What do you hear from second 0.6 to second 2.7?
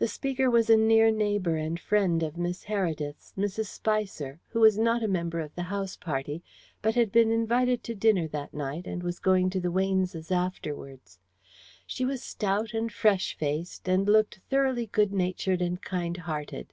a near neighbour and friend of Miss